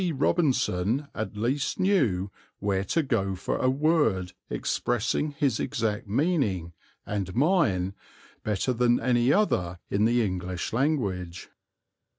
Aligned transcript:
Robinson 0.15 1.09
at 1.13 1.37
least 1.37 1.79
knew 1.79 2.31
where 2.57 2.83
to 2.85 3.03
go 3.03 3.35
for 3.35 3.57
a 3.59 3.69
word 3.69 4.33
expressing 4.49 5.29
his 5.33 5.59
exact 5.59 6.07
meaning, 6.07 6.73
and 7.05 7.35
mine, 7.35 7.93
better 8.43 8.73
than 8.73 8.99
any 8.99 9.31
other 9.31 9.77
in 9.91 10.05
the 10.05 10.23
English 10.25 10.73
language. 10.73 11.49